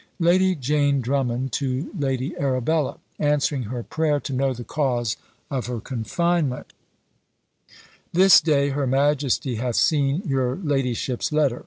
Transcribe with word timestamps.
"LADY 0.17 0.55
JANE 0.55 0.99
DRUMMOND 0.99 1.51
TO 1.51 1.91
LADY 1.95 2.35
ARABELLA. 2.39 2.97
"Answering 3.19 3.65
her 3.65 3.83
prayer 3.83 4.19
to 4.21 4.33
know 4.33 4.51
the 4.51 4.63
cause 4.63 5.15
of 5.51 5.67
her 5.67 5.79
confinement. 5.79 6.73
"This 8.11 8.41
day 8.41 8.69
her 8.69 8.87
majesty 8.87 9.57
hath 9.57 9.75
seen 9.75 10.23
your 10.25 10.55
ladyship's 10.55 11.31
letter. 11.31 11.59